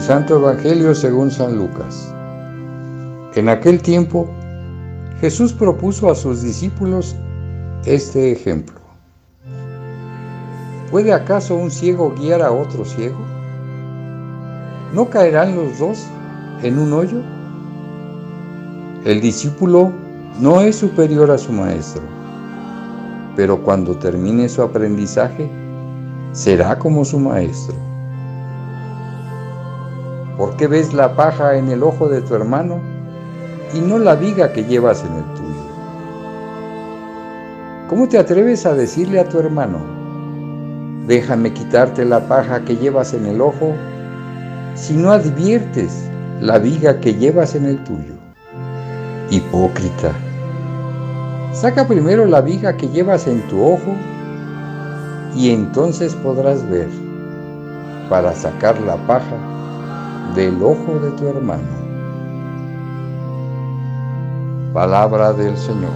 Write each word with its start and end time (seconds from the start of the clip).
Santo 0.00 0.36
Evangelio 0.36 0.94
según 0.94 1.30
San 1.30 1.56
Lucas. 1.56 2.10
En 3.34 3.50
aquel 3.50 3.82
tiempo, 3.82 4.26
Jesús 5.20 5.52
propuso 5.52 6.10
a 6.10 6.14
sus 6.14 6.42
discípulos 6.42 7.14
este 7.84 8.32
ejemplo. 8.32 8.80
¿Puede 10.90 11.12
acaso 11.12 11.54
un 11.54 11.70
ciego 11.70 12.14
guiar 12.18 12.40
a 12.40 12.50
otro 12.50 12.84
ciego? 12.86 13.18
¿No 14.94 15.10
caerán 15.10 15.54
los 15.54 15.78
dos 15.78 16.06
en 16.62 16.78
un 16.78 16.94
hoyo? 16.94 17.20
El 19.04 19.20
discípulo 19.20 19.92
no 20.40 20.62
es 20.62 20.76
superior 20.76 21.30
a 21.30 21.36
su 21.36 21.52
maestro, 21.52 22.02
pero 23.36 23.62
cuando 23.62 23.94
termine 23.96 24.48
su 24.48 24.62
aprendizaje, 24.62 25.48
será 26.32 26.78
como 26.78 27.04
su 27.04 27.18
maestro. 27.20 27.89
¿Por 30.40 30.56
qué 30.56 30.68
ves 30.68 30.94
la 30.94 31.16
paja 31.16 31.56
en 31.58 31.68
el 31.68 31.82
ojo 31.82 32.08
de 32.08 32.22
tu 32.22 32.34
hermano 32.34 32.80
y 33.74 33.80
no 33.80 33.98
la 33.98 34.14
viga 34.14 34.54
que 34.54 34.64
llevas 34.64 35.04
en 35.04 35.12
el 35.16 35.24
tuyo? 35.34 35.60
¿Cómo 37.90 38.08
te 38.08 38.16
atreves 38.16 38.64
a 38.64 38.72
decirle 38.72 39.20
a 39.20 39.28
tu 39.28 39.38
hermano, 39.38 39.80
déjame 41.06 41.52
quitarte 41.52 42.06
la 42.06 42.26
paja 42.26 42.64
que 42.64 42.74
llevas 42.74 43.12
en 43.12 43.26
el 43.26 43.42
ojo, 43.42 43.74
si 44.76 44.94
no 44.94 45.10
adviertes 45.10 46.08
la 46.40 46.56
viga 46.56 47.00
que 47.00 47.12
llevas 47.12 47.54
en 47.54 47.66
el 47.66 47.84
tuyo? 47.84 48.14
Hipócrita, 49.28 50.12
saca 51.52 51.86
primero 51.86 52.24
la 52.24 52.40
viga 52.40 52.78
que 52.78 52.88
llevas 52.88 53.26
en 53.26 53.46
tu 53.48 53.62
ojo 53.62 53.94
y 55.36 55.50
entonces 55.50 56.14
podrás 56.14 56.66
ver 56.70 56.88
para 58.08 58.32
sacar 58.32 58.80
la 58.80 58.96
paja 59.06 59.36
del 60.34 60.62
ojo 60.62 60.98
de 61.00 61.10
tu 61.12 61.28
hermano. 61.28 61.68
Palabra 64.72 65.32
del 65.32 65.56
Señor. 65.56 65.90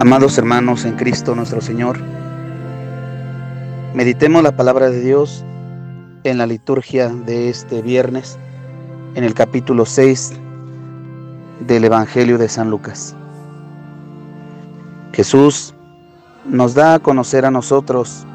Amados 0.00 0.36
hermanos 0.36 0.84
en 0.84 0.96
Cristo 0.96 1.34
nuestro 1.34 1.60
Señor, 1.60 1.98
meditemos 3.94 4.42
la 4.42 4.56
palabra 4.56 4.90
de 4.90 5.00
Dios 5.00 5.44
en 6.24 6.38
la 6.38 6.46
liturgia 6.46 7.08
de 7.08 7.50
este 7.50 7.82
viernes, 7.82 8.38
en 9.14 9.22
el 9.22 9.34
capítulo 9.34 9.86
6 9.86 10.32
del 11.66 11.84
Evangelio 11.84 12.38
de 12.38 12.48
San 12.48 12.70
Lucas. 12.70 13.14
Jesús 15.12 15.74
nos 16.44 16.74
da 16.74 16.94
a 16.94 16.98
conocer 16.98 17.44
a 17.44 17.50
nosotros 17.50 18.26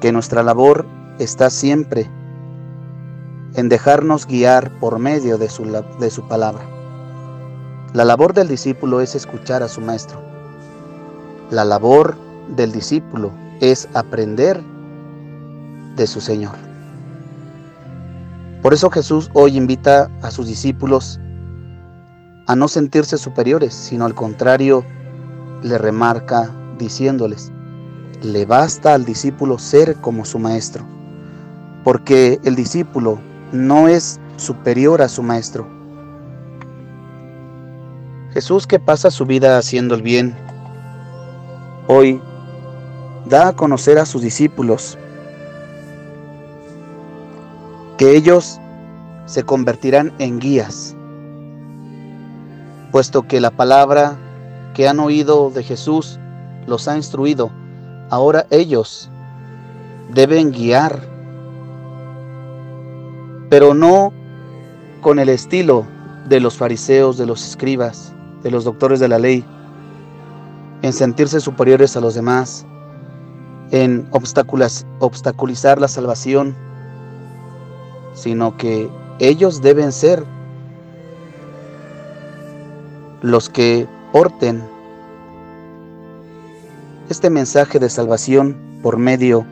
que 0.00 0.12
nuestra 0.12 0.42
labor 0.42 0.86
está 1.18 1.50
siempre 1.50 2.10
en 3.54 3.68
dejarnos 3.68 4.26
guiar 4.26 4.70
por 4.78 4.98
medio 4.98 5.38
de 5.38 5.48
su, 5.48 5.64
de 5.98 6.10
su 6.10 6.28
palabra. 6.28 6.64
La 7.94 8.04
labor 8.04 8.34
del 8.34 8.48
discípulo 8.48 9.00
es 9.00 9.14
escuchar 9.14 9.62
a 9.62 9.68
su 9.68 9.80
maestro. 9.80 10.20
La 11.50 11.64
labor 11.64 12.16
del 12.54 12.72
discípulo 12.72 13.32
es 13.60 13.88
aprender 13.94 14.62
de 15.96 16.06
su 16.06 16.20
Señor. 16.20 16.54
Por 18.60 18.74
eso 18.74 18.90
Jesús 18.90 19.30
hoy 19.32 19.56
invita 19.56 20.10
a 20.22 20.30
sus 20.30 20.46
discípulos 20.46 21.18
a 22.46 22.56
no 22.56 22.68
sentirse 22.68 23.18
superiores, 23.18 23.74
sino 23.74 24.04
al 24.04 24.14
contrario, 24.14 24.84
le 25.62 25.78
remarca 25.78 26.50
diciéndoles, 26.78 27.50
le 28.22 28.46
basta 28.46 28.94
al 28.94 29.04
discípulo 29.04 29.58
ser 29.58 29.96
como 29.96 30.24
su 30.24 30.38
maestro, 30.38 30.84
porque 31.84 32.40
el 32.44 32.54
discípulo 32.54 33.18
no 33.52 33.88
es 33.88 34.20
superior 34.36 35.02
a 35.02 35.08
su 35.08 35.22
maestro. 35.22 35.66
Jesús 38.32 38.66
que 38.66 38.78
pasa 38.78 39.10
su 39.10 39.24
vida 39.24 39.58
haciendo 39.58 39.94
el 39.94 40.02
bien, 40.02 40.36
hoy 41.88 42.20
da 43.26 43.48
a 43.48 43.52
conocer 43.54 43.98
a 43.98 44.06
sus 44.06 44.22
discípulos 44.22 44.98
que 47.96 48.14
ellos 48.14 48.60
se 49.26 49.42
convertirán 49.42 50.12
en 50.18 50.38
guías, 50.38 50.95
puesto 52.96 53.28
que 53.28 53.42
la 53.42 53.50
palabra 53.50 54.16
que 54.72 54.88
han 54.88 55.00
oído 55.00 55.50
de 55.50 55.62
Jesús 55.62 56.18
los 56.66 56.88
ha 56.88 56.96
instruido, 56.96 57.50
ahora 58.08 58.46
ellos 58.48 59.10
deben 60.14 60.50
guiar, 60.50 61.02
pero 63.50 63.74
no 63.74 64.14
con 65.02 65.18
el 65.18 65.28
estilo 65.28 65.84
de 66.26 66.40
los 66.40 66.56
fariseos, 66.56 67.18
de 67.18 67.26
los 67.26 67.46
escribas, 67.46 68.14
de 68.42 68.50
los 68.50 68.64
doctores 68.64 68.98
de 68.98 69.08
la 69.08 69.18
ley, 69.18 69.44
en 70.80 70.94
sentirse 70.94 71.42
superiores 71.42 71.98
a 71.98 72.00
los 72.00 72.14
demás, 72.14 72.64
en 73.72 74.08
obstaculizar 74.10 75.82
la 75.82 75.88
salvación, 75.88 76.56
sino 78.14 78.56
que 78.56 78.88
ellos 79.18 79.60
deben 79.60 79.92
ser 79.92 80.24
los 83.22 83.48
que 83.48 83.86
porten 84.12 84.62
este 87.08 87.30
mensaje 87.30 87.78
de 87.78 87.88
salvación 87.88 88.56
por 88.82 88.98
medio 88.98 89.44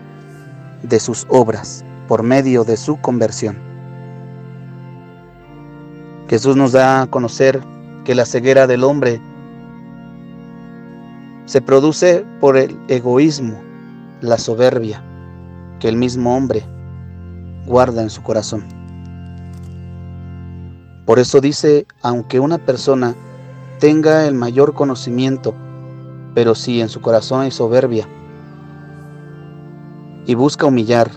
de 0.82 1.00
sus 1.00 1.26
obras, 1.28 1.84
por 2.08 2.22
medio 2.22 2.64
de 2.64 2.76
su 2.76 3.00
conversión. 3.00 3.56
Jesús 6.28 6.56
nos 6.56 6.72
da 6.72 7.02
a 7.02 7.06
conocer 7.06 7.60
que 8.04 8.14
la 8.14 8.26
ceguera 8.26 8.66
del 8.66 8.84
hombre 8.84 9.20
se 11.46 11.60
produce 11.60 12.24
por 12.40 12.56
el 12.56 12.76
egoísmo, 12.88 13.60
la 14.20 14.38
soberbia 14.38 15.02
que 15.78 15.88
el 15.88 15.96
mismo 15.96 16.34
hombre 16.34 16.64
guarda 17.66 18.02
en 18.02 18.10
su 18.10 18.22
corazón. 18.22 18.64
Por 21.04 21.18
eso 21.18 21.40
dice, 21.40 21.86
aunque 22.00 22.40
una 22.40 22.58
persona 22.58 23.14
tenga 23.78 24.26
el 24.26 24.34
mayor 24.34 24.74
conocimiento, 24.74 25.54
pero 26.34 26.54
si 26.54 26.80
en 26.80 26.88
su 26.88 27.00
corazón 27.00 27.42
hay 27.42 27.50
soberbia 27.50 28.08
y 30.26 30.34
busca 30.34 30.66
humillar 30.66 31.10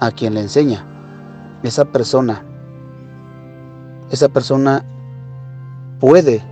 a 0.00 0.10
quien 0.10 0.34
le 0.34 0.40
enseña, 0.40 0.84
esa 1.62 1.84
persona, 1.84 2.44
esa 4.10 4.28
persona 4.28 4.84
puede 5.98 6.42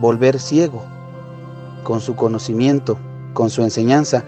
volver 0.00 0.38
ciego 0.38 0.82
con 1.84 2.00
su 2.00 2.16
conocimiento, 2.16 2.98
con 3.32 3.50
su 3.50 3.62
enseñanza 3.62 4.24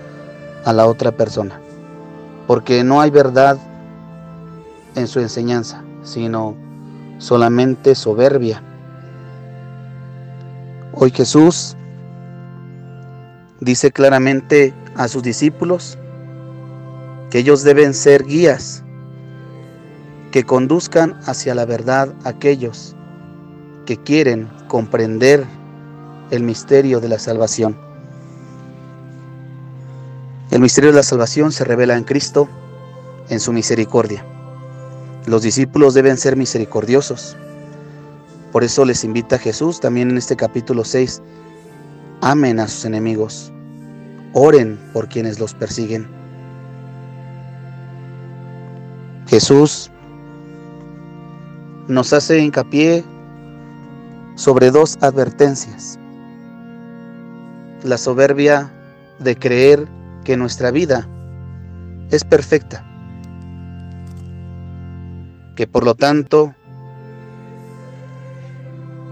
a 0.64 0.72
la 0.72 0.86
otra 0.86 1.12
persona 1.12 1.60
porque 2.50 2.82
no 2.82 3.00
hay 3.00 3.10
verdad 3.10 3.58
en 4.96 5.06
su 5.06 5.20
enseñanza, 5.20 5.84
sino 6.02 6.56
solamente 7.18 7.94
soberbia. 7.94 8.60
Hoy 10.92 11.12
Jesús 11.12 11.76
dice 13.60 13.92
claramente 13.92 14.74
a 14.96 15.06
sus 15.06 15.22
discípulos 15.22 15.96
que 17.30 17.38
ellos 17.38 17.62
deben 17.62 17.94
ser 17.94 18.24
guías 18.24 18.82
que 20.32 20.42
conduzcan 20.44 21.18
hacia 21.26 21.54
la 21.54 21.64
verdad 21.64 22.12
aquellos 22.24 22.96
que 23.86 23.98
quieren 23.98 24.48
comprender 24.66 25.44
el 26.32 26.42
misterio 26.42 27.00
de 27.00 27.08
la 27.08 27.18
salvación. 27.18 27.78
El 30.50 30.60
misterio 30.60 30.90
de 30.90 30.96
la 30.96 31.02
salvación 31.04 31.52
se 31.52 31.64
revela 31.64 31.96
en 31.96 32.02
Cristo, 32.02 32.48
en 33.28 33.38
su 33.38 33.52
misericordia. 33.52 34.24
Los 35.26 35.42
discípulos 35.42 35.94
deben 35.94 36.16
ser 36.16 36.36
misericordiosos. 36.36 37.36
Por 38.52 38.64
eso 38.64 38.84
les 38.84 39.04
invita 39.04 39.38
Jesús 39.38 39.78
también 39.78 40.10
en 40.10 40.18
este 40.18 40.34
capítulo 40.34 40.84
6. 40.84 41.22
Amen 42.20 42.58
a 42.58 42.66
sus 42.66 42.84
enemigos. 42.84 43.52
Oren 44.32 44.78
por 44.92 45.08
quienes 45.08 45.38
los 45.38 45.54
persiguen. 45.54 46.08
Jesús 49.28 49.90
nos 51.86 52.12
hace 52.12 52.40
hincapié 52.40 53.04
sobre 54.34 54.72
dos 54.72 54.98
advertencias. 55.00 55.98
La 57.84 57.98
soberbia 57.98 58.72
de 59.20 59.36
creer 59.36 59.86
que 60.24 60.36
nuestra 60.36 60.72
vida 60.72 61.08
es 62.10 62.24
perfecta, 62.24 62.84
que 65.54 65.68
por 65.68 65.84
lo 65.84 65.94
tanto 65.94 66.54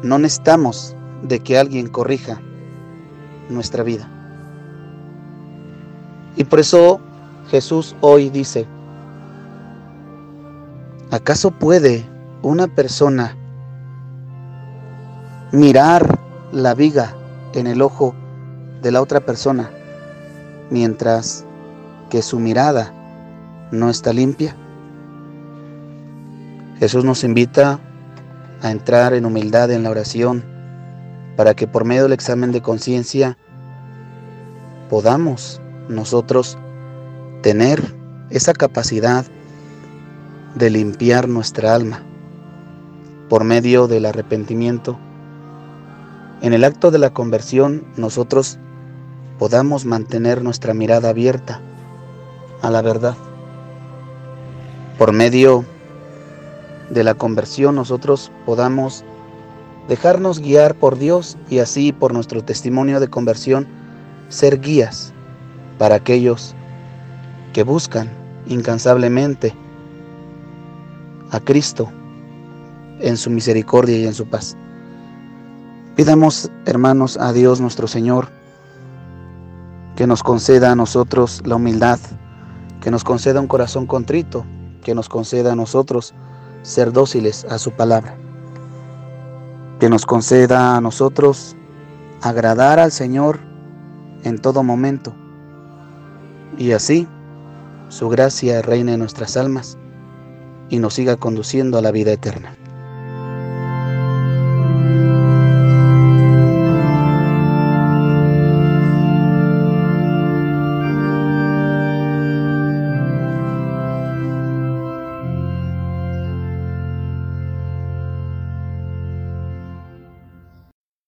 no 0.03 0.19
necesitamos 0.19 0.95
de 1.23 1.41
que 1.41 1.59
alguien 1.59 1.89
corrija 1.89 2.41
nuestra 3.49 3.83
vida. 3.83 4.09
Y 6.37 6.45
por 6.45 6.61
eso 6.61 7.01
Jesús 7.51 7.97
hoy 8.01 8.31
dice, 8.31 8.67
¿acaso 11.11 11.51
puede 11.51 12.05
una 12.43 12.69
persona 12.69 13.37
mirar 15.51 16.19
la 16.53 16.75
viga 16.75 17.15
en 17.55 17.67
el 17.67 17.83
ojo 17.83 18.15
de 18.83 18.93
la 18.93 19.03
otra 19.03 19.21
persona 19.21 19.71
mientras 20.71 21.45
que 22.11 22.23
su 22.23 22.39
mirada 22.39 22.93
no 23.73 23.91
está 23.91 24.13
limpia? 24.13 24.55
Jesús 26.79 27.05
nos 27.05 27.25
invita 27.25 27.81
a 28.63 28.71
entrar 28.71 29.15
en 29.15 29.25
humildad 29.25 29.71
en 29.71 29.83
la 29.83 29.91
oración 29.91 30.45
para 31.37 31.55
que 31.55 31.69
por 31.69 31.85
medio 31.85 32.05
del 32.05 32.13
examen 32.13 32.53
de 32.53 32.63
conciencia 32.63 33.39
podamos 34.91 35.61
nosotros 35.89 36.59
tener 37.43 37.95
esa 38.31 38.53
capacidad 38.53 39.25
de 40.55 40.71
limpiar 40.71 41.29
nuestra 41.29 41.75
alma 41.75 42.03
por 43.29 43.45
medio 43.45 43.87
del 43.87 44.07
arrepentimiento. 44.07 44.99
En 46.41 46.53
el 46.53 46.65
acto 46.65 46.91
de 46.91 46.99
la 46.99 47.11
conversión 47.11 47.85
nosotros 47.97 48.59
podamos 49.39 49.85
mantener 49.85 50.43
nuestra 50.43 50.75
mirada 50.75 51.11
abierta 51.11 51.61
a 52.63 52.71
la 52.71 52.83
verdad. 52.83 53.17
Por 54.99 55.13
medio 55.13 55.65
de 56.91 57.05
la 57.05 57.15
conversión 57.15 57.75
nosotros 57.75 58.31
podamos 58.47 59.05
dejarnos 59.89 60.41
guiar 60.41 60.75
por 60.75 60.99
Dios 60.99 61.37
y 61.49 61.59
así 61.59 61.93
por 61.93 62.13
nuestro 62.13 62.43
testimonio 62.45 63.01
de 63.01 63.09
conversión 63.09 63.67
ser 64.29 64.61
guías 64.61 65.13
para 65.79 65.97
aquellos 65.97 66.55
que 67.53 67.63
buscan 67.63 68.11
incansablemente 68.47 69.55
a 71.31 71.41
Cristo 71.41 71.91
en 73.01 73.17
su 73.17 73.31
misericordia 73.31 73.97
y 73.97 74.07
en 74.07 74.15
su 74.15 74.27
paz. 74.27 74.57
Pidamos, 75.97 76.51
hermanos, 76.67 77.17
a 77.17 77.33
Dios 77.33 77.61
nuestro 77.61 77.87
Señor 77.87 78.29
que 79.97 80.07
nos 80.07 80.23
conceda 80.23 80.71
a 80.71 80.77
nosotros 80.77 81.43
la 81.45 81.57
humildad, 81.57 81.99
que 82.81 82.91
nos 82.91 83.03
conceda 83.03 83.41
un 83.41 83.49
corazón 83.49 83.87
contrito, 83.87 84.45
que 84.85 84.95
nos 84.95 85.09
conceda 85.09 85.53
a 85.53 85.57
nosotros 85.57 86.15
ser 86.63 86.93
dóciles 86.93 87.45
a 87.49 87.59
su 87.59 87.71
palabra. 87.73 88.17
Que 89.81 89.89
nos 89.89 90.05
conceda 90.05 90.77
a 90.77 90.81
nosotros 90.81 91.57
agradar 92.21 92.79
al 92.79 92.93
Señor 92.93 93.41
en 94.25 94.39
todo 94.39 94.63
momento. 94.63 95.15
Y 96.57 96.73
así 96.73 97.07
su 97.89 98.09
gracia 98.09 98.61
reine 98.61 98.95
en 98.95 99.01
nuestras 99.01 99.37
almas 99.37 99.79
y 100.69 100.79
nos 100.79 100.95
siga 100.95 101.17
conduciendo 101.17 101.79
a 101.79 101.83
la 101.83 101.93
vida 101.93 102.13
eterna. 102.13 102.58